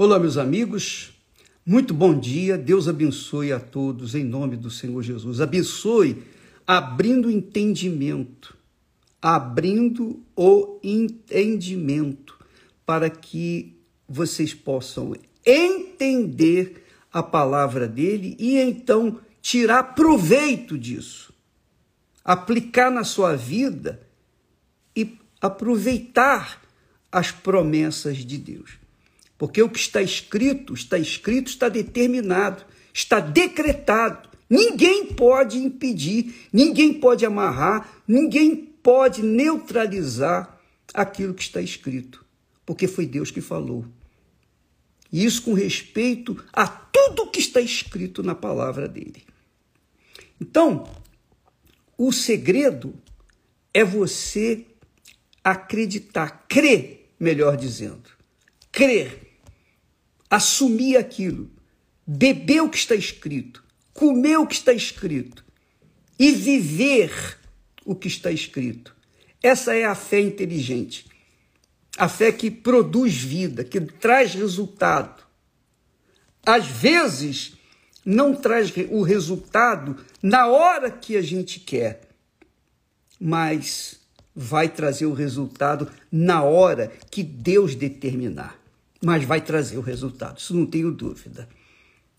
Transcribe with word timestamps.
Olá, 0.00 0.16
meus 0.16 0.36
amigos. 0.36 1.10
Muito 1.66 1.92
bom 1.92 2.16
dia. 2.16 2.56
Deus 2.56 2.86
abençoe 2.86 3.52
a 3.52 3.58
todos 3.58 4.14
em 4.14 4.22
nome 4.22 4.56
do 4.56 4.70
Senhor 4.70 5.02
Jesus. 5.02 5.40
Abençoe 5.40 6.22
abrindo 6.64 7.28
entendimento, 7.28 8.56
abrindo 9.20 10.24
o 10.36 10.78
entendimento 10.84 12.38
para 12.86 13.10
que 13.10 13.76
vocês 14.08 14.54
possam 14.54 15.16
entender 15.44 16.84
a 17.12 17.20
palavra 17.20 17.88
dele 17.88 18.36
e 18.38 18.56
então 18.56 19.18
tirar 19.42 19.96
proveito 19.96 20.78
disso, 20.78 21.34
aplicar 22.24 22.88
na 22.88 23.02
sua 23.02 23.34
vida 23.34 24.06
e 24.94 25.18
aproveitar 25.40 26.62
as 27.10 27.32
promessas 27.32 28.18
de 28.18 28.38
Deus. 28.38 28.78
Porque 29.38 29.62
o 29.62 29.70
que 29.70 29.78
está 29.78 30.02
escrito, 30.02 30.74
está 30.74 30.98
escrito, 30.98 31.48
está 31.48 31.68
determinado, 31.68 32.64
está 32.92 33.20
decretado. 33.20 34.28
Ninguém 34.50 35.06
pode 35.14 35.58
impedir, 35.58 36.48
ninguém 36.52 36.92
pode 36.92 37.24
amarrar, 37.24 38.02
ninguém 38.06 38.56
pode 38.56 39.22
neutralizar 39.22 40.58
aquilo 40.92 41.34
que 41.34 41.42
está 41.42 41.60
escrito, 41.60 42.24
porque 42.66 42.88
foi 42.88 43.06
Deus 43.06 43.30
que 43.30 43.40
falou. 43.40 43.84
E 45.12 45.24
isso 45.24 45.42
com 45.42 45.54
respeito 45.54 46.42
a 46.52 46.66
tudo 46.66 47.30
que 47.30 47.38
está 47.38 47.60
escrito 47.60 48.22
na 48.22 48.34
palavra 48.34 48.88
dele. 48.88 49.24
Então, 50.40 50.84
o 51.96 52.12
segredo 52.12 52.94
é 53.72 53.84
você 53.84 54.66
acreditar, 55.44 56.46
crer, 56.48 57.12
melhor 57.18 57.56
dizendo. 57.56 58.10
Crer 58.70 59.27
assumir 60.30 60.96
aquilo, 60.96 61.50
beber 62.06 62.62
o 62.62 62.68
que 62.68 62.78
está 62.78 62.94
escrito, 62.94 63.64
comer 63.92 64.38
o 64.38 64.46
que 64.46 64.54
está 64.54 64.72
escrito 64.72 65.44
e 66.18 66.32
viver 66.32 67.38
o 67.84 67.94
que 67.94 68.08
está 68.08 68.30
escrito. 68.30 68.94
Essa 69.42 69.74
é 69.74 69.84
a 69.84 69.94
fé 69.94 70.20
inteligente. 70.20 71.06
A 71.96 72.08
fé 72.08 72.30
que 72.30 72.50
produz 72.50 73.14
vida, 73.14 73.64
que 73.64 73.80
traz 73.80 74.34
resultado. 74.34 75.22
Às 76.44 76.66
vezes, 76.66 77.54
não 78.04 78.34
traz 78.34 78.72
o 78.90 79.02
resultado 79.02 79.96
na 80.22 80.46
hora 80.46 80.90
que 80.90 81.16
a 81.16 81.22
gente 81.22 81.60
quer, 81.60 82.08
mas 83.20 84.00
vai 84.34 84.68
trazer 84.68 85.06
o 85.06 85.12
resultado 85.12 85.90
na 86.10 86.42
hora 86.44 86.92
que 87.10 87.22
Deus 87.22 87.74
determinar 87.74 88.58
mas 89.02 89.24
vai 89.24 89.40
trazer 89.40 89.78
o 89.78 89.82
resultado, 89.82 90.38
isso 90.38 90.54
não 90.54 90.66
tenho 90.66 90.90
dúvida. 90.90 91.48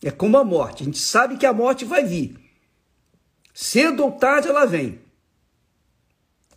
É 0.02 0.12
como 0.12 0.38
a 0.38 0.44
morte, 0.44 0.84
a 0.84 0.86
gente 0.86 1.00
sabe 1.00 1.38
que 1.38 1.46
a 1.46 1.54
morte 1.54 1.84
vai 1.84 2.06
vir. 2.06 2.40
Cedo 3.54 4.04
ou 4.04 4.12
tarde 4.14 4.48
ela 4.48 4.66
vem. 4.66 5.00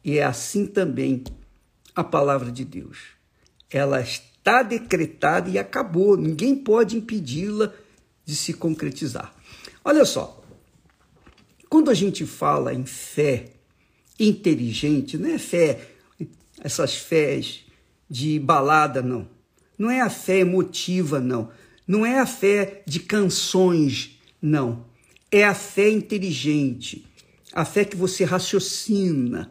E 0.04 0.18
é 0.18 0.24
assim 0.24 0.66
também 0.66 1.24
a 1.94 2.04
palavra 2.04 2.50
de 2.50 2.64
Deus. 2.64 2.98
Ela 3.70 4.00
está 4.00 4.62
decretada 4.62 5.50
e 5.50 5.58
acabou, 5.58 6.16
ninguém 6.16 6.54
pode 6.54 6.96
impedi-la 6.96 7.72
de 8.24 8.36
se 8.36 8.52
concretizar. 8.52 9.34
Olha 9.84 10.04
só, 10.04 10.42
quando 11.68 11.90
a 11.90 11.94
gente 11.94 12.24
fala 12.26 12.72
em 12.72 12.84
fé 12.84 13.50
inteligente, 14.18 15.18
não 15.18 15.30
é 15.30 15.38
fé, 15.38 15.88
essas 16.60 16.94
fés 16.94 17.64
de 18.08 18.38
balada, 18.38 19.02
não. 19.02 19.26
Não 19.83 19.91
é 19.91 20.00
a 20.00 20.08
fé 20.08 20.38
emotiva, 20.38 21.19
não. 21.19 21.50
Não 21.88 22.06
é 22.06 22.20
a 22.20 22.25
fé 22.25 22.84
de 22.86 23.00
canções, 23.00 24.16
não. 24.41 24.84
É 25.28 25.44
a 25.44 25.55
fé 25.55 25.91
inteligente, 25.91 27.05
a 27.52 27.64
fé 27.64 27.84
que 27.84 27.97
você 27.97 28.23
raciocina. 28.23 29.51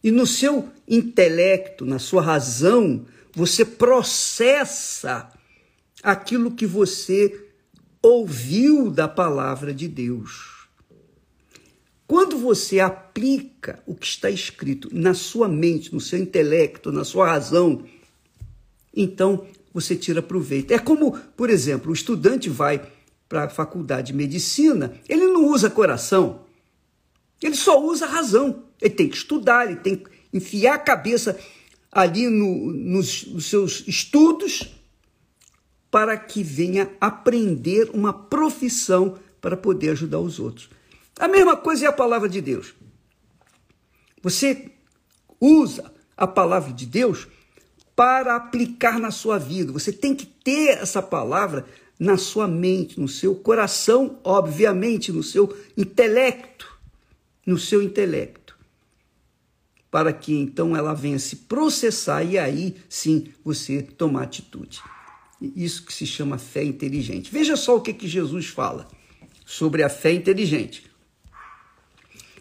E 0.00 0.12
no 0.12 0.28
seu 0.28 0.68
intelecto, 0.86 1.84
na 1.84 1.98
sua 1.98 2.22
razão, 2.22 3.04
você 3.32 3.64
processa 3.64 5.28
aquilo 6.04 6.52
que 6.52 6.66
você 6.66 7.48
ouviu 8.00 8.92
da 8.92 9.08
palavra 9.08 9.74
de 9.74 9.88
Deus. 9.88 10.68
Quando 12.06 12.38
você 12.38 12.78
aplica 12.78 13.82
o 13.84 13.92
que 13.96 14.06
está 14.06 14.30
escrito 14.30 14.88
na 14.92 15.14
sua 15.14 15.48
mente, 15.48 15.92
no 15.92 16.00
seu 16.00 16.20
intelecto, 16.20 16.92
na 16.92 17.02
sua 17.02 17.26
razão, 17.26 17.84
então 18.96 19.44
você 19.74 19.96
tira 19.96 20.22
proveito. 20.22 20.72
É 20.72 20.78
como, 20.78 21.18
por 21.36 21.50
exemplo, 21.50 21.90
o 21.90 21.94
estudante 21.94 22.48
vai 22.48 22.88
para 23.28 23.44
a 23.44 23.50
faculdade 23.50 24.08
de 24.08 24.12
medicina, 24.12 24.94
ele 25.08 25.26
não 25.26 25.46
usa 25.46 25.68
coração, 25.68 26.44
ele 27.42 27.56
só 27.56 27.82
usa 27.84 28.06
razão. 28.06 28.64
Ele 28.80 28.94
tem 28.94 29.08
que 29.08 29.16
estudar, 29.16 29.66
ele 29.66 29.80
tem 29.80 29.96
que 29.96 30.10
enfiar 30.32 30.74
a 30.74 30.78
cabeça 30.78 31.38
ali 31.90 32.28
no, 32.28 32.72
nos, 32.72 33.26
nos 33.26 33.46
seus 33.46 33.84
estudos 33.86 34.74
para 35.90 36.16
que 36.16 36.42
venha 36.42 36.90
aprender 37.00 37.90
uma 37.92 38.12
profissão 38.12 39.18
para 39.40 39.56
poder 39.56 39.90
ajudar 39.90 40.18
os 40.18 40.40
outros. 40.40 40.68
A 41.18 41.28
mesma 41.28 41.56
coisa 41.56 41.86
é 41.86 41.88
a 41.88 41.92
palavra 41.92 42.28
de 42.28 42.40
Deus. 42.40 42.74
Você 44.22 44.72
usa 45.40 45.92
a 46.16 46.26
palavra 46.26 46.72
de 46.72 46.86
Deus 46.86 47.28
para 47.96 48.36
aplicar 48.36 48.98
na 48.98 49.10
sua 49.10 49.38
vida. 49.38 49.72
Você 49.72 49.92
tem 49.92 50.14
que 50.14 50.26
ter 50.26 50.78
essa 50.78 51.00
palavra 51.02 51.64
na 51.98 52.16
sua 52.16 52.48
mente, 52.48 53.00
no 53.00 53.08
seu 53.08 53.34
coração, 53.34 54.18
obviamente, 54.24 55.12
no 55.12 55.22
seu 55.22 55.56
intelecto, 55.76 56.78
no 57.46 57.58
seu 57.58 57.82
intelecto. 57.82 58.56
Para 59.90 60.12
que 60.12 60.34
então 60.34 60.76
ela 60.76 60.92
venha 60.92 61.18
se 61.20 61.36
processar 61.36 62.24
e 62.24 62.36
aí 62.36 62.76
sim 62.88 63.32
você 63.44 63.80
tomar 63.80 64.24
atitude. 64.24 64.82
Isso 65.40 65.84
que 65.84 65.92
se 65.92 66.06
chama 66.06 66.36
fé 66.36 66.64
inteligente. 66.64 67.30
Veja 67.30 67.56
só 67.56 67.76
o 67.76 67.80
que, 67.80 67.92
que 67.92 68.08
Jesus 68.08 68.46
fala 68.46 68.88
sobre 69.44 69.82
a 69.82 69.88
fé 69.88 70.12
inteligente. 70.12 70.90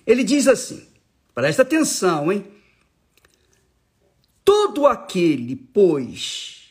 Ele 0.06 0.24
diz 0.24 0.47
assim: 0.47 0.84
presta 1.36 1.62
atenção, 1.62 2.31
hein? 2.31 2.46
Todo 4.73 4.88
aquele, 4.88 5.56
pois, 5.56 6.69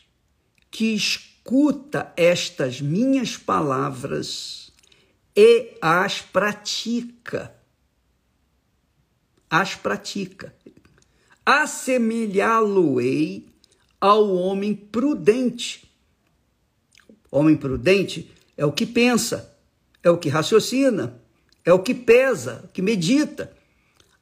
que 0.68 0.92
escuta 0.92 2.12
estas 2.16 2.80
minhas 2.80 3.36
palavras 3.36 4.72
e 5.36 5.76
as 5.80 6.20
pratica, 6.20 7.54
as 9.48 9.76
pratica, 9.76 10.52
assemelhá-lo-ei 11.46 13.46
ao 14.00 14.34
homem 14.34 14.74
prudente. 14.74 15.88
Homem 17.30 17.56
prudente 17.56 18.32
é 18.56 18.66
o 18.66 18.72
que 18.72 18.84
pensa, 18.84 19.56
é 20.02 20.10
o 20.10 20.18
que 20.18 20.28
raciocina, 20.28 21.22
é 21.64 21.72
o 21.72 21.78
que 21.78 21.94
pesa, 21.94 22.68
que 22.74 22.82
medita. 22.82 23.56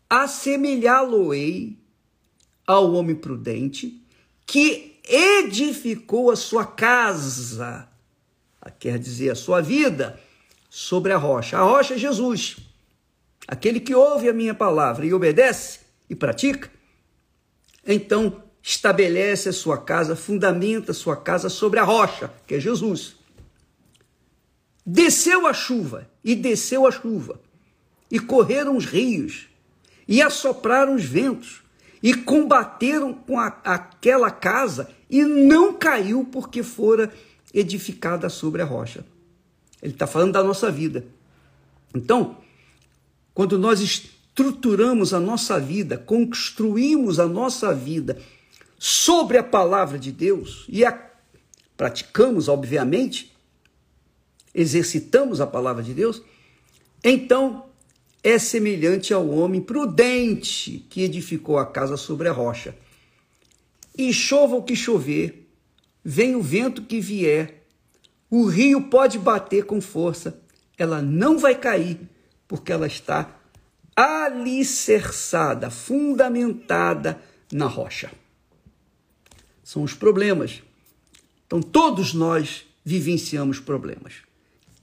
Assemelhá-lo-ei 0.06 1.79
ao 2.70 2.92
homem 2.92 3.16
prudente 3.16 4.00
que 4.46 5.00
edificou 5.04 6.30
a 6.30 6.36
sua 6.36 6.64
casa, 6.64 7.88
quer 8.78 8.98
dizer, 8.98 9.30
a 9.30 9.34
sua 9.34 9.60
vida, 9.60 10.20
sobre 10.68 11.12
a 11.12 11.16
rocha. 11.16 11.58
A 11.58 11.62
rocha 11.62 11.94
é 11.94 11.98
Jesus. 11.98 12.58
Aquele 13.46 13.80
que 13.80 13.94
ouve 13.94 14.28
a 14.28 14.32
minha 14.32 14.54
palavra 14.54 15.04
e 15.04 15.12
obedece 15.12 15.80
e 16.08 16.14
pratica, 16.14 16.70
então 17.84 18.42
estabelece 18.62 19.48
a 19.48 19.52
sua 19.52 19.78
casa, 19.78 20.14
fundamenta 20.14 20.92
a 20.92 20.94
sua 20.94 21.16
casa 21.16 21.48
sobre 21.48 21.80
a 21.80 21.84
rocha, 21.84 22.32
que 22.46 22.54
é 22.54 22.60
Jesus. 22.60 23.16
Desceu 24.86 25.46
a 25.46 25.52
chuva, 25.52 26.08
e 26.22 26.36
desceu 26.36 26.86
a 26.86 26.92
chuva, 26.92 27.40
e 28.10 28.20
correram 28.20 28.76
os 28.76 28.84
rios, 28.84 29.48
e 30.06 30.22
assopraram 30.22 30.94
os 30.94 31.04
ventos, 31.04 31.62
e 32.02 32.14
combateram 32.14 33.12
com 33.12 33.38
a, 33.38 33.46
aquela 33.64 34.30
casa 34.30 34.90
e 35.08 35.22
não 35.22 35.74
caiu 35.74 36.24
porque 36.24 36.62
fora 36.62 37.12
edificada 37.52 38.28
sobre 38.28 38.62
a 38.62 38.64
rocha. 38.64 39.04
Ele 39.82 39.92
está 39.92 40.06
falando 40.06 40.32
da 40.32 40.42
nossa 40.42 40.70
vida. 40.70 41.04
Então, 41.94 42.36
quando 43.34 43.58
nós 43.58 43.80
estruturamos 43.80 45.12
a 45.12 45.20
nossa 45.20 45.58
vida, 45.58 45.98
construímos 45.98 47.18
a 47.18 47.26
nossa 47.26 47.74
vida 47.74 48.20
sobre 48.78 49.36
a 49.36 49.42
palavra 49.42 49.98
de 49.98 50.12
Deus 50.12 50.64
e 50.68 50.84
a 50.84 51.10
praticamos, 51.76 52.46
obviamente, 52.46 53.34
exercitamos 54.54 55.40
a 55.40 55.46
palavra 55.46 55.82
de 55.82 55.94
Deus, 55.94 56.22
então 57.02 57.69
é 58.22 58.38
semelhante 58.38 59.14
ao 59.14 59.28
homem 59.28 59.60
prudente 59.60 60.86
que 60.90 61.02
edificou 61.02 61.58
a 61.58 61.66
casa 61.66 61.96
sobre 61.96 62.28
a 62.28 62.32
rocha. 62.32 62.76
E 63.96 64.12
chova 64.12 64.56
o 64.56 64.62
que 64.62 64.76
chover, 64.76 65.48
vem 66.04 66.34
o 66.36 66.42
vento 66.42 66.82
que 66.82 67.00
vier, 67.00 67.60
O 68.32 68.46
rio 68.46 68.82
pode 68.82 69.18
bater 69.18 69.64
com 69.64 69.80
força, 69.80 70.40
ela 70.78 71.02
não 71.02 71.36
vai 71.36 71.56
cair, 71.56 71.98
porque 72.46 72.70
ela 72.70 72.86
está 72.86 73.36
alicerçada, 73.96 75.68
fundamentada 75.68 77.20
na 77.52 77.66
rocha. 77.66 78.12
São 79.64 79.82
os 79.82 79.94
problemas. 79.94 80.62
Então, 81.44 81.60
todos 81.60 82.14
nós 82.14 82.64
vivenciamos 82.84 83.58
problemas. 83.58 84.14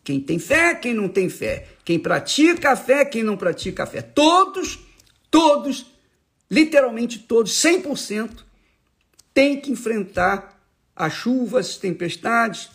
Quem 0.07 0.21
tem 0.21 0.39
fé, 0.39 0.73
quem 0.73 0.93
não 0.93 1.09
tem 1.09 1.27
fé. 1.27 1.67
Quem 1.83 1.99
pratica 1.99 2.71
a 2.71 2.77
fé, 2.77 3.03
quem 3.03 3.23
não 3.23 3.35
pratica 3.35 3.83
a 3.83 3.85
fé. 3.85 4.01
Todos, 4.01 4.79
todos, 5.29 5.87
literalmente 6.49 7.19
todos, 7.19 7.51
100%, 7.51 8.29
têm 9.33 9.59
que 9.59 9.69
enfrentar 9.69 10.57
as 10.95 11.11
chuvas, 11.11 11.71
as 11.71 11.77
tempestades, 11.77 12.69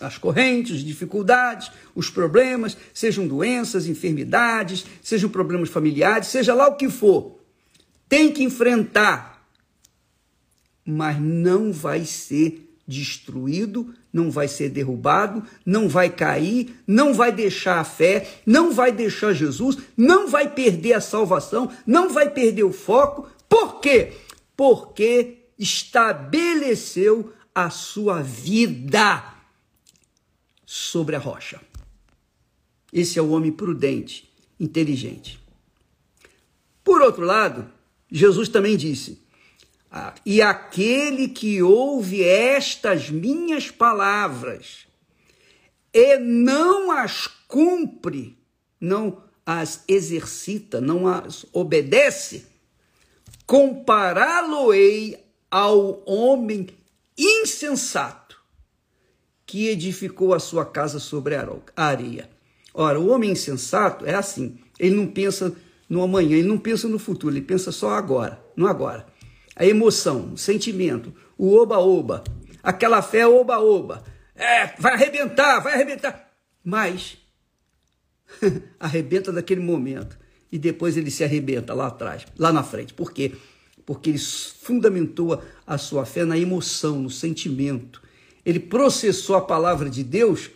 as 0.00 0.18
correntes, 0.18 0.84
dificuldades, 0.84 1.68
os 1.96 2.10
problemas, 2.10 2.76
sejam 2.94 3.26
doenças, 3.26 3.88
enfermidades, 3.88 4.86
sejam 5.02 5.28
problemas 5.28 5.70
familiares, 5.70 6.28
seja 6.28 6.54
lá 6.54 6.68
o 6.68 6.76
que 6.76 6.88
for. 6.88 7.40
Tem 8.08 8.30
que 8.30 8.44
enfrentar, 8.44 9.44
mas 10.86 11.20
não 11.20 11.72
vai 11.72 12.04
ser 12.04 12.67
destruído, 12.88 13.94
não 14.10 14.30
vai 14.30 14.48
ser 14.48 14.70
derrubado, 14.70 15.44
não 15.64 15.90
vai 15.90 16.08
cair, 16.08 16.74
não 16.86 17.12
vai 17.12 17.30
deixar 17.30 17.78
a 17.78 17.84
fé, 17.84 18.40
não 18.46 18.72
vai 18.72 18.90
deixar 18.90 19.34
Jesus, 19.34 19.76
não 19.94 20.26
vai 20.26 20.48
perder 20.48 20.94
a 20.94 21.00
salvação, 21.00 21.70
não 21.86 22.08
vai 22.08 22.30
perder 22.30 22.64
o 22.64 22.72
foco. 22.72 23.28
Por 23.46 23.80
quê? 23.80 24.14
Porque 24.56 25.50
estabeleceu 25.58 27.32
a 27.54 27.68
sua 27.68 28.22
vida 28.22 29.22
sobre 30.64 31.14
a 31.14 31.18
rocha. 31.18 31.60
Esse 32.90 33.18
é 33.18 33.22
o 33.22 33.30
homem 33.30 33.52
prudente, 33.52 34.32
inteligente. 34.58 35.38
Por 36.82 37.02
outro 37.02 37.24
lado, 37.24 37.70
Jesus 38.10 38.48
também 38.48 38.78
disse: 38.78 39.20
E 40.24 40.42
aquele 40.42 41.28
que 41.28 41.62
ouve 41.62 42.22
estas 42.22 43.08
minhas 43.08 43.70
palavras 43.70 44.86
e 45.92 46.18
não 46.18 46.90
as 46.90 47.26
cumpre, 47.26 48.38
não 48.80 49.22
as 49.46 49.82
exercita, 49.88 50.80
não 50.80 51.08
as 51.08 51.46
obedece, 51.52 52.46
compará-lo-ei 53.46 55.24
ao 55.50 56.02
homem 56.06 56.68
insensato 57.16 58.36
que 59.46 59.68
edificou 59.68 60.34
a 60.34 60.38
sua 60.38 60.66
casa 60.66 60.98
sobre 60.98 61.34
a 61.34 61.48
areia. 61.74 62.28
Ora, 62.74 63.00
o 63.00 63.08
homem 63.08 63.30
insensato 63.30 64.04
é 64.04 64.14
assim, 64.14 64.58
ele 64.78 64.94
não 64.94 65.06
pensa 65.06 65.56
no 65.88 66.02
amanhã, 66.02 66.36
ele 66.36 66.46
não 66.46 66.58
pensa 66.58 66.86
no 66.86 66.98
futuro, 66.98 67.34
ele 67.34 67.40
pensa 67.40 67.72
só 67.72 67.92
agora, 67.92 68.38
no 68.54 68.66
agora. 68.66 69.06
A 69.58 69.66
emoção, 69.66 70.34
o 70.34 70.38
sentimento, 70.38 71.12
o 71.36 71.54
oba-oba, 71.56 72.22
aquela 72.62 73.02
fé 73.02 73.26
oba-oba, 73.26 74.04
é, 74.34 74.68
vai 74.78 74.94
arrebentar, 74.94 75.58
vai 75.58 75.74
arrebentar. 75.74 76.30
Mas 76.62 77.18
arrebenta 78.78 79.32
daquele 79.32 79.60
momento 79.60 80.16
e 80.50 80.58
depois 80.58 80.96
ele 80.96 81.10
se 81.10 81.24
arrebenta 81.24 81.74
lá 81.74 81.88
atrás, 81.88 82.24
lá 82.38 82.52
na 82.52 82.62
frente. 82.62 82.94
Por 82.94 83.12
quê? 83.12 83.32
Porque 83.84 84.10
ele 84.10 84.18
fundamentou 84.18 85.42
a 85.66 85.76
sua 85.76 86.06
fé 86.06 86.24
na 86.24 86.38
emoção, 86.38 87.00
no 87.00 87.10
sentimento, 87.10 88.00
ele 88.44 88.60
processou 88.60 89.36
a 89.36 89.40
palavra 89.40 89.90
de 89.90 90.04
Deus 90.04 90.50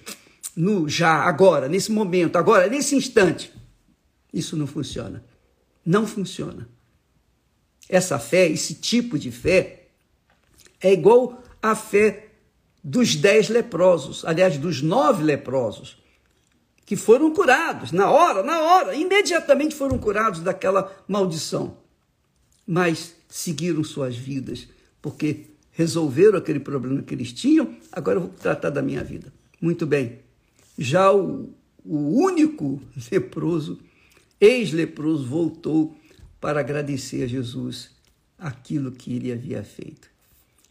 no 0.57 0.89
já, 0.89 1.25
agora, 1.25 1.69
nesse 1.69 1.91
momento, 1.91 2.37
agora, 2.37 2.69
nesse 2.69 2.95
instante. 2.95 3.53
Isso 4.33 4.57
não 4.57 4.67
funciona. 4.67 5.25
Não 5.85 6.07
funciona. 6.07 6.69
Essa 7.93 8.19
fé, 8.19 8.49
esse 8.49 8.77
tipo 8.77 9.19
de 9.19 9.31
fé, 9.31 9.89
é 10.81 10.95
igual 10.95 11.43
à 11.63 11.77
fé 11.77 12.29
dos 12.83 13.15
dez 13.15 13.51
leprosos, 13.51 14.25
aliás, 14.25 14.57
dos 14.57 14.81
nove 14.81 15.23
leprosos, 15.23 15.99
que 16.87 16.97
foram 16.97 17.35
curados 17.35 17.93
na 17.93 18.11
hora, 18.11 18.43
na 18.43 18.63
hora, 18.63 18.95
imediatamente 18.95 19.75
foram 19.75 19.99
curados 19.99 20.41
daquela 20.41 20.91
maldição. 21.07 21.77
Mas 22.67 23.15
seguiram 23.29 23.85
suas 23.85 24.17
vidas, 24.17 24.67
porque 25.03 25.51
resolveram 25.73 26.39
aquele 26.39 26.61
problema 26.61 27.03
que 27.03 27.13
eles 27.13 27.31
tinham, 27.31 27.77
agora 27.93 28.17
eu 28.17 28.23
vou 28.23 28.31
tratar 28.31 28.71
da 28.71 28.81
minha 28.81 29.05
vida. 29.05 29.31
Muito 29.61 29.85
bem. 29.85 30.21
Já 30.79 31.13
o, 31.13 31.53
o 31.85 32.23
único 32.23 32.81
leproso, 33.13 33.79
ex-leproso, 34.41 35.27
voltou 35.27 35.95
para 36.43 36.59
agradecer 36.59 37.23
a 37.23 37.27
Jesus 37.29 37.91
aquilo 38.37 38.91
que 38.91 39.15
ele 39.15 39.31
havia 39.31 39.63
feito. 39.63 40.11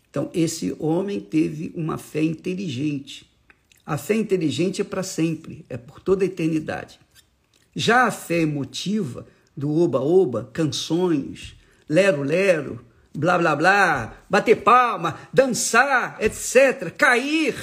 Então, 0.10 0.30
esse 0.34 0.76
homem 0.78 1.22
teve 1.22 1.72
uma 1.74 1.98
fé 1.98 2.22
inteligente. 2.22 3.32
A 3.86 3.98
fé 3.98 4.16
inteligente 4.16 4.82
é 4.82 4.84
para 4.84 5.02
sempre, 5.02 5.66
é 5.70 5.78
por 5.78 6.02
toda 6.02 6.26
a 6.26 6.28
eternidade. 6.28 7.00
Já 7.74 8.06
a 8.06 8.12
fé 8.12 8.42
emotiva, 8.42 9.26
do 9.56 9.74
oba-oba, 9.74 10.50
canções, 10.52 11.56
lero-lero, 11.88 12.86
blá 13.14 13.38
blá 13.38 13.56
blá, 13.56 14.26
bater 14.30 14.58
palma, 14.58 15.18
dançar, 15.34 16.18
etc., 16.22 16.92
cair. 16.98 17.56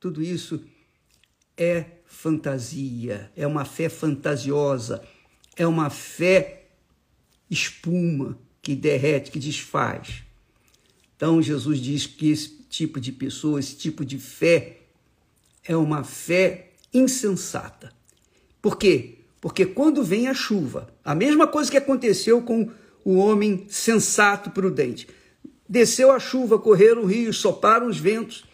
Tudo 0.00 0.20
isso 0.20 0.64
é 1.56 1.86
fantasia, 2.06 3.30
é 3.36 3.46
uma 3.46 3.64
fé 3.64 3.88
fantasiosa, 3.88 5.00
é 5.56 5.66
uma 5.66 5.88
fé 5.88 6.66
espuma 7.50 8.38
que 8.60 8.74
derrete, 8.74 9.30
que 9.30 9.38
desfaz. 9.38 10.22
Então 11.16 11.40
Jesus 11.40 11.80
diz 11.80 12.06
que 12.06 12.30
esse 12.30 12.48
tipo 12.68 13.00
de 13.00 13.10
pessoa, 13.10 13.58
esse 13.58 13.74
tipo 13.74 14.04
de 14.04 14.18
fé 14.18 14.80
é 15.64 15.76
uma 15.76 16.04
fé 16.04 16.72
insensata. 16.92 17.92
Por 18.60 18.76
quê? 18.76 19.18
Porque 19.40 19.64
quando 19.64 20.04
vem 20.04 20.28
a 20.28 20.34
chuva, 20.34 20.92
a 21.04 21.14
mesma 21.14 21.46
coisa 21.46 21.70
que 21.70 21.76
aconteceu 21.76 22.42
com 22.42 22.70
o 23.04 23.14
homem 23.16 23.64
sensato, 23.68 24.50
prudente. 24.50 25.08
Desceu 25.68 26.10
a 26.10 26.18
chuva, 26.18 26.58
correram 26.58 27.02
o 27.02 27.06
rio, 27.06 27.32
soparam 27.32 27.86
os 27.86 27.98
ventos, 27.98 28.44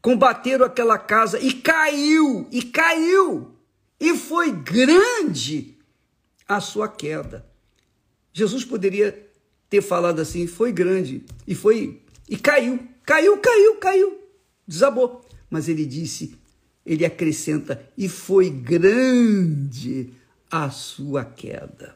combateram 0.00 0.64
aquela 0.64 0.98
casa 0.98 1.38
e 1.38 1.52
caiu, 1.52 2.48
e 2.50 2.62
caiu, 2.62 3.54
e 4.00 4.16
foi 4.16 4.50
grande 4.50 5.76
a 6.50 6.60
sua 6.60 6.88
queda. 6.88 7.46
Jesus 8.32 8.64
poderia 8.64 9.30
ter 9.68 9.80
falado 9.80 10.18
assim, 10.18 10.48
foi 10.48 10.72
grande, 10.72 11.24
e 11.46 11.54
foi, 11.54 12.02
e 12.28 12.36
caiu, 12.36 12.88
caiu, 13.04 13.38
caiu, 13.38 13.76
caiu, 13.76 14.20
desabou. 14.66 15.24
Mas 15.48 15.68
ele 15.68 15.86
disse, 15.86 16.34
ele 16.84 17.04
acrescenta, 17.04 17.88
e 17.96 18.08
foi 18.08 18.50
grande 18.50 20.10
a 20.50 20.70
sua 20.70 21.24
queda. 21.24 21.94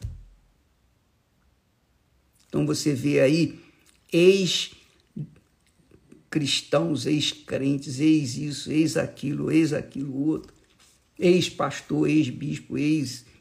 Então 2.46 2.64
você 2.64 2.94
vê 2.94 3.18
aí 3.18 3.58
ex-cristãos, 4.12 4.76
ex-crentes, 7.06 7.98
ex 7.98 8.36
isso, 8.36 8.70
ex 8.70 8.96
aquilo, 8.96 9.50
ex 9.50 9.72
aquilo 9.72 10.16
outro, 10.16 10.54
ex-pastor, 11.18 12.08
ex-bispo, 12.08 12.78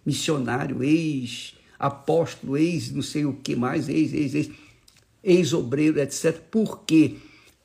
ex-missionário, 0.06 0.84
ex-apóstolo, 0.84 2.58
ex 2.58 2.92
não 2.92 3.02
sei 3.02 3.26
o 3.26 3.34
que 3.34 3.56
mais, 3.56 3.90
ex, 3.90 4.14
ex, 4.14 4.36
ex, 4.36 4.50
ex-obreiro, 5.24 6.00
etc. 6.00 6.40
Por 6.52 6.84
quê? 6.84 7.16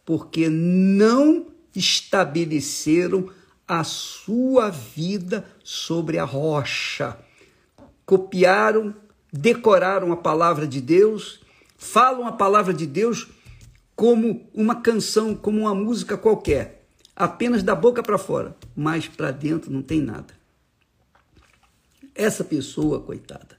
Porque 0.04 0.48
não 0.48 1.46
estabeleceram 1.74 3.30
a 3.66 3.84
sua 3.84 4.70
vida 4.70 5.44
sobre 5.62 6.18
a 6.18 6.24
rocha. 6.24 7.18
Copiaram 8.06 8.94
decoraram 9.32 10.12
a 10.12 10.16
palavra 10.16 10.66
de 10.66 10.80
Deus, 10.80 11.40
falam 11.76 12.26
a 12.26 12.32
palavra 12.32 12.72
de 12.72 12.86
Deus 12.86 13.28
como 13.94 14.48
uma 14.54 14.76
canção, 14.76 15.34
como 15.34 15.60
uma 15.60 15.74
música 15.74 16.16
qualquer, 16.16 16.84
apenas 17.14 17.62
da 17.62 17.74
boca 17.74 18.02
para 18.02 18.18
fora, 18.18 18.56
mas 18.76 19.06
para 19.08 19.30
dentro 19.30 19.70
não 19.70 19.82
tem 19.82 20.00
nada. 20.00 20.37
Essa 22.18 22.42
pessoa, 22.42 23.00
coitada, 23.00 23.56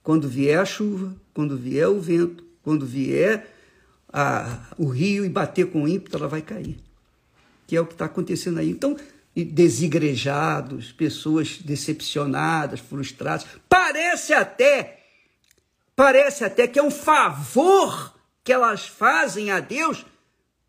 quando 0.00 0.28
vier 0.28 0.60
a 0.60 0.64
chuva, 0.64 1.16
quando 1.34 1.56
vier 1.56 1.88
o 1.88 2.00
vento, 2.00 2.44
quando 2.62 2.86
vier 2.86 3.52
a, 4.12 4.60
o 4.78 4.86
rio 4.86 5.24
e 5.24 5.28
bater 5.28 5.66
com 5.66 5.88
ímpeto, 5.88 6.16
ela 6.16 6.28
vai 6.28 6.40
cair. 6.40 6.78
Que 7.66 7.76
é 7.76 7.80
o 7.80 7.86
que 7.86 7.94
está 7.94 8.04
acontecendo 8.04 8.60
aí. 8.60 8.70
Então, 8.70 8.96
desigrejados, 9.34 10.92
pessoas 10.92 11.58
decepcionadas, 11.58 12.78
frustradas. 12.78 13.44
Parece 13.68 14.32
até, 14.32 15.00
parece 15.96 16.44
até 16.44 16.68
que 16.68 16.78
é 16.78 16.82
um 16.82 16.92
favor 16.92 18.14
que 18.44 18.52
elas 18.52 18.86
fazem 18.86 19.50
a 19.50 19.58
Deus 19.58 20.06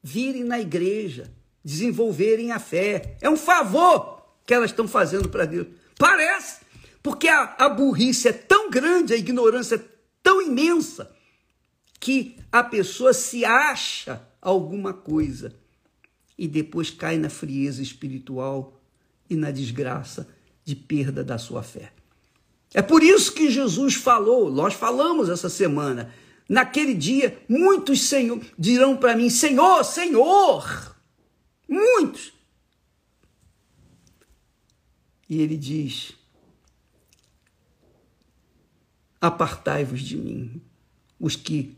virem 0.02 0.44
na 0.44 0.60
igreja, 0.60 1.32
desenvolverem 1.64 2.52
a 2.52 2.58
fé. 2.58 3.16
É 3.22 3.30
um 3.30 3.38
favor 3.38 4.26
que 4.44 4.56
elas 4.56 4.72
estão 4.72 4.88
fazendo 4.88 5.30
para 5.30 5.46
Deus. 5.46 5.68
Parece, 6.00 6.62
porque 7.02 7.28
a, 7.28 7.56
a 7.58 7.70
burrice 7.70 8.28
é 8.28 8.34
tão 8.34 8.70
grande, 8.70 9.14
a 9.14 9.18
ignorância 9.18 9.76
é 9.76 9.86
tão 10.22 10.42
imensa, 10.42 11.12
que 12.00 12.38
a 12.52 12.64
pessoa 12.64 13.14
se 13.14 13.44
acha 13.44 14.26
alguma 14.42 14.94
coisa 14.94 15.54
e 16.38 16.48
depois 16.48 16.90
cai 16.90 17.18
na 17.18 17.30
frieza 17.30 17.82
espiritual 17.82 18.82
e 19.30 19.36
na 19.36 19.52
desgraça 19.52 20.28
de 20.64 20.76
perda 20.76 21.24
da 21.24 21.38
sua 21.38 21.62
fé. 21.62 21.92
É 22.74 22.82
por 22.82 23.04
isso 23.04 23.34
que 23.34 23.50
Jesus 23.50 23.96
falou, 23.96 24.52
nós 24.52 24.74
falamos 24.74 25.28
essa 25.28 25.50
semana, 25.50 26.14
naquele 26.48 26.94
dia, 26.94 27.42
muitos 27.50 28.02
senhor, 28.02 28.40
dirão 28.58 28.96
para 28.96 29.16
mim: 29.16 29.30
Senhor, 29.30 29.84
Senhor, 29.84 30.96
muitos. 31.68 32.32
E 35.28 35.42
ele 35.42 35.58
diz: 35.58 36.14
Apartai-vos 39.22 40.02
de 40.02 40.18
mim, 40.18 40.62
os 41.20 41.36
que 41.36 41.78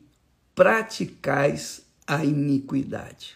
praticais 0.54 1.82
a 2.06 2.24
iniquidade. 2.24 3.36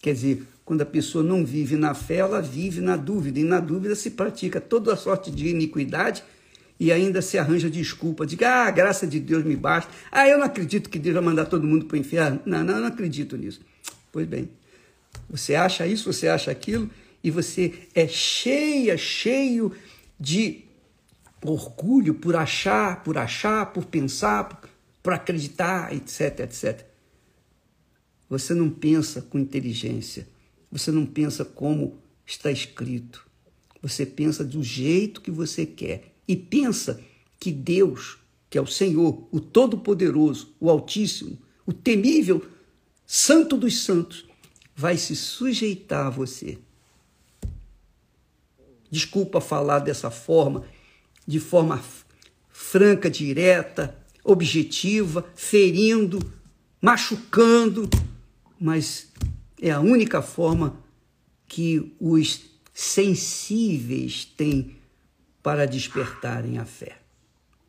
Quer 0.00 0.14
dizer, 0.14 0.46
quando 0.64 0.82
a 0.82 0.86
pessoa 0.86 1.22
não 1.22 1.44
vive 1.44 1.76
na 1.76 1.94
fé, 1.94 2.16
ela 2.16 2.40
vive 2.40 2.80
na 2.80 2.96
dúvida, 2.96 3.38
e 3.38 3.44
na 3.44 3.60
dúvida 3.60 3.94
se 3.94 4.10
pratica 4.10 4.60
toda 4.60 4.92
a 4.92 4.96
sorte 4.96 5.30
de 5.30 5.48
iniquidade 5.48 6.24
e 6.80 6.90
ainda 6.90 7.22
se 7.22 7.38
arranja 7.38 7.70
desculpa, 7.70 8.26
diga, 8.26 8.48
ah, 8.48 8.66
a 8.66 8.70
graça 8.70 9.06
de 9.06 9.20
Deus 9.20 9.44
me 9.44 9.54
basta, 9.54 9.88
ah, 10.10 10.26
eu 10.26 10.38
não 10.38 10.44
acredito 10.44 10.90
que 10.90 10.98
Deus 10.98 11.14
vai 11.14 11.22
mandar 11.22 11.46
todo 11.46 11.66
mundo 11.66 11.86
para 11.86 11.94
o 11.94 11.98
inferno. 11.98 12.40
Não, 12.44 12.64
não, 12.64 12.74
eu 12.74 12.80
não 12.80 12.88
acredito 12.88 13.36
nisso. 13.36 13.60
Pois 14.10 14.26
bem, 14.26 14.50
você 15.30 15.54
acha 15.54 15.86
isso, 15.86 16.12
você 16.12 16.26
acha 16.26 16.50
aquilo, 16.50 16.90
e 17.22 17.30
você 17.30 17.72
é 17.94 18.08
cheia, 18.08 18.96
cheio 18.96 19.72
de 20.18 20.64
orgulho 21.42 22.14
por 22.14 22.36
achar, 22.36 23.02
por 23.02 23.18
achar, 23.18 23.72
por 23.72 23.86
pensar, 23.86 24.44
por, 24.44 24.70
por 25.02 25.12
acreditar, 25.12 25.92
etc, 25.92 26.40
etc. 26.40 26.86
Você 28.28 28.54
não 28.54 28.70
pensa 28.70 29.20
com 29.22 29.38
inteligência. 29.38 30.28
Você 30.70 30.90
não 30.90 31.04
pensa 31.04 31.44
como 31.44 31.98
está 32.24 32.50
escrito. 32.50 33.26
Você 33.82 34.06
pensa 34.06 34.44
do 34.44 34.62
jeito 34.62 35.20
que 35.20 35.30
você 35.30 35.66
quer. 35.66 36.14
E 36.26 36.36
pensa 36.36 37.00
que 37.38 37.50
Deus, 37.50 38.18
que 38.48 38.56
é 38.56 38.60
o 38.60 38.66
Senhor, 38.66 39.26
o 39.30 39.40
Todo-Poderoso, 39.40 40.54
o 40.60 40.70
Altíssimo, 40.70 41.36
o 41.66 41.72
temível, 41.72 42.46
Santo 43.04 43.56
dos 43.56 43.82
Santos, 43.82 44.24
vai 44.74 44.96
se 44.96 45.14
sujeitar 45.14 46.06
a 46.06 46.10
você. 46.10 46.58
Desculpa 48.90 49.40
falar 49.40 49.80
dessa 49.80 50.10
forma, 50.10 50.64
de 51.26 51.38
forma 51.40 51.82
franca, 52.50 53.10
direta, 53.10 53.96
objetiva, 54.24 55.24
ferindo, 55.34 56.18
machucando, 56.80 57.88
mas 58.58 59.08
é 59.60 59.70
a 59.70 59.80
única 59.80 60.22
forma 60.22 60.76
que 61.46 61.94
os 62.00 62.40
sensíveis 62.72 64.24
têm 64.24 64.76
para 65.42 65.66
despertarem 65.66 66.58
a 66.58 66.64
fé. 66.64 66.98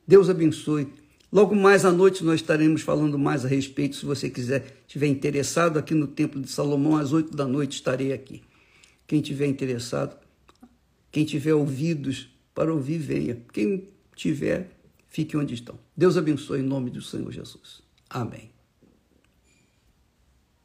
Deus 0.07 0.29
abençoe. 0.29 0.87
Logo 1.31 1.55
mais 1.55 1.83
à 1.83 1.91
noite 1.91 2.23
nós 2.23 2.41
estaremos 2.41 2.81
falando 2.81 3.17
mais 3.17 3.43
a 3.43 3.47
respeito. 3.47 3.95
Se 3.95 4.05
você 4.05 4.29
quiser, 4.29 4.83
estiver 4.87 5.07
interessado 5.07 5.79
aqui 5.79 5.95
no 5.95 6.05
Templo 6.07 6.39
de 6.39 6.49
Salomão, 6.49 6.95
às 6.95 7.11
oito 7.11 7.35
da 7.35 7.47
noite 7.47 7.73
estarei 7.73 8.13
aqui. 8.13 8.43
Quem 9.07 9.21
tiver 9.21 9.47
interessado, 9.47 10.15
quem 11.11 11.25
tiver 11.25 11.53
ouvidos 11.53 12.29
para 12.53 12.73
ouvir, 12.73 12.97
venha. 12.99 13.37
Quem 13.51 13.89
tiver, 14.15 14.71
fique 15.07 15.35
onde 15.35 15.53
estão. 15.53 15.77
Deus 15.95 16.17
abençoe 16.17 16.59
em 16.59 16.63
nome 16.63 16.89
do 16.89 17.01
Senhor 17.01 17.31
Jesus. 17.31 17.81
Amém. 18.09 18.52